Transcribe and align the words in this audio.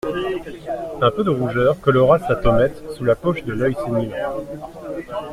Un 1.03 1.11
peu 1.11 1.23
de 1.23 1.29
rougeur 1.29 1.79
colora 1.79 2.17
sa 2.17 2.35
pommette 2.35 2.81
sous 2.97 3.03
la 3.03 3.13
poche 3.13 3.43
de 3.43 3.53
l'œil 3.53 3.75
sénile. 3.85 4.15